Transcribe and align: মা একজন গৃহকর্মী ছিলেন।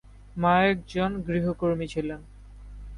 মা 0.37 0.53
একজন 0.63 1.11
গৃহকর্মী 1.27 1.87
ছিলেন। 1.87 2.21